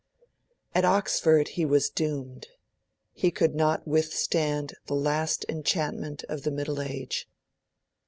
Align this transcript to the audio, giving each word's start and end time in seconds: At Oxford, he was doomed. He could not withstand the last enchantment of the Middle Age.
At 0.73 0.83
Oxford, 0.83 1.49
he 1.49 1.63
was 1.63 1.87
doomed. 1.91 2.47
He 3.13 3.29
could 3.29 3.53
not 3.53 3.87
withstand 3.87 4.73
the 4.87 4.95
last 4.95 5.45
enchantment 5.47 6.23
of 6.23 6.41
the 6.41 6.49
Middle 6.49 6.81
Age. 6.81 7.29